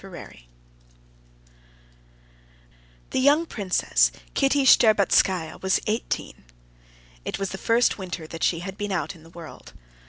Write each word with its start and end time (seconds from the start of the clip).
Chapter 0.03 0.17
12 0.25 0.33
The 3.11 3.19
young 3.19 3.45
Princess 3.45 4.11
Kitty 4.33 4.65
Shtcherbatskaya 4.65 5.61
was 5.61 5.79
eighteen. 5.85 6.43
It 7.23 7.37
was 7.37 7.51
the 7.51 7.59
first 7.59 7.99
winter 7.99 8.25
that 8.25 8.41
she 8.41 8.61
had 8.61 8.79
been 8.79 8.91
out 8.91 9.13
in 9.13 9.21
the 9.21 9.29
world. 9.29 9.73